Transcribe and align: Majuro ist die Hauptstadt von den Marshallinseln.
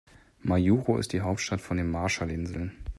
Majuro 0.41 0.97
ist 0.97 1.13
die 1.13 1.21
Hauptstadt 1.21 1.61
von 1.61 1.77
den 1.77 1.91
Marshallinseln. 1.91 2.71